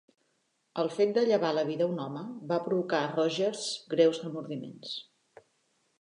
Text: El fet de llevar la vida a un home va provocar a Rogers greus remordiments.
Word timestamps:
El 0.83 0.87
fet 0.93 1.11
de 1.17 1.23
llevar 1.31 1.51
la 1.57 1.65
vida 1.67 1.85
a 1.87 1.91
un 1.91 2.01
home 2.05 2.23
va 2.53 2.59
provocar 2.69 3.03
a 3.05 3.13
Rogers 3.15 3.69
greus 3.95 4.23
remordiments. 4.29 4.99